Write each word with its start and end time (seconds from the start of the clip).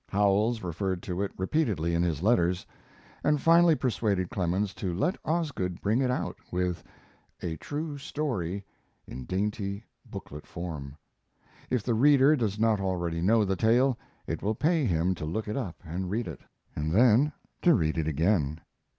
Howells 0.09 0.63
referred 0.63 1.03
to 1.03 1.21
it 1.21 1.31
repeatedly 1.37 1.93
in 1.93 2.01
his 2.01 2.23
letters, 2.23 2.65
and 3.23 3.39
finally 3.39 3.75
persuaded 3.75 4.31
Clemens 4.31 4.73
to 4.73 4.91
let 4.95 5.15
Osgood 5.25 5.79
bring 5.79 6.01
it 6.01 6.09
out, 6.09 6.37
with 6.49 6.83
"A 7.43 7.55
True 7.57 7.99
Story," 7.99 8.65
in 9.05 9.25
dainty, 9.25 9.85
booklet 10.03 10.47
form. 10.47 10.97
If 11.69 11.83
the 11.83 11.93
reader 11.93 12.35
does 12.35 12.57
not 12.57 12.79
already 12.79 13.21
know 13.21 13.45
the 13.45 13.55
tale, 13.55 13.95
it 14.25 14.41
will 14.41 14.55
pay 14.55 14.85
him 14.85 15.13
to 15.13 15.25
look 15.25 15.47
it 15.47 15.55
up 15.55 15.75
and 15.85 16.09
read 16.09 16.27
it, 16.27 16.41
and 16.75 16.91
then 16.91 17.31
to 17.61 17.75
read 17.75 17.95
it 17.95 18.07
again. 18.07 18.59